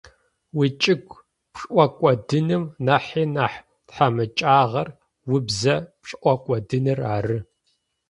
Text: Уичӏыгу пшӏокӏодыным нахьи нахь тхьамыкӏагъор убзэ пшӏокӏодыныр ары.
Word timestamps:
Уичӏыгу 0.57 1.17
пшӏокӏодыным 1.53 2.63
нахьи 2.85 3.23
нахь 3.35 3.59
тхьамыкӏагъор 3.87 4.87
убзэ 5.33 5.75
пшӏокӏодыныр 6.01 6.99
ары. 7.15 7.39